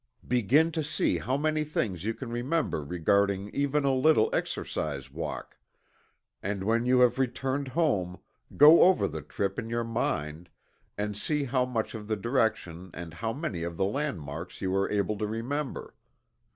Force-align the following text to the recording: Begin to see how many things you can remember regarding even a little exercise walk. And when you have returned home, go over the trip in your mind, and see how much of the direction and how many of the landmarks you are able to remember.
Begin 0.27 0.71
to 0.71 0.81
see 0.83 1.19
how 1.19 1.37
many 1.37 1.63
things 1.63 2.05
you 2.05 2.15
can 2.15 2.31
remember 2.31 2.83
regarding 2.83 3.49
even 3.53 3.83
a 3.85 3.93
little 3.93 4.31
exercise 4.33 5.11
walk. 5.11 5.59
And 6.41 6.63
when 6.63 6.87
you 6.87 7.01
have 7.01 7.19
returned 7.19 7.67
home, 7.67 8.17
go 8.57 8.81
over 8.81 9.07
the 9.07 9.21
trip 9.21 9.59
in 9.59 9.69
your 9.69 9.83
mind, 9.83 10.49
and 10.97 11.15
see 11.15 11.43
how 11.43 11.65
much 11.65 11.93
of 11.93 12.07
the 12.07 12.17
direction 12.17 12.89
and 12.95 13.13
how 13.13 13.31
many 13.31 13.61
of 13.61 13.77
the 13.77 13.85
landmarks 13.85 14.59
you 14.59 14.75
are 14.75 14.89
able 14.89 15.19
to 15.19 15.27
remember. 15.27 15.93